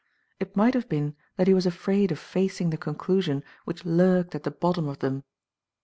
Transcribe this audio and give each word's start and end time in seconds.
It 0.39 0.55
might 0.57 0.73
have 0.73 0.89
been 0.89 1.15
that 1.37 1.45
he 1.45 1.53
was 1.53 1.67
afraid 1.67 2.11
of 2.11 2.17
facing 2.17 2.71
the 2.71 2.75
conclusion 2.77 3.43
which 3.65 3.85
lurked 3.85 4.33
at 4.33 4.41
the 4.41 4.49
bottom 4.49 4.87
of 4.87 4.97
them. 4.97 5.25